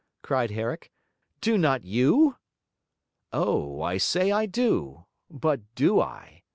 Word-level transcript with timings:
cried 0.23 0.49
Herrick. 0.49 0.91
'Do 1.41 1.59
not 1.59 1.83
you?' 1.83 2.35
'Oh, 3.31 3.83
I 3.83 3.97
say 3.99 4.31
I 4.31 4.47
do. 4.47 5.05
But 5.29 5.75
do 5.75 5.99
I?' 6.01 6.41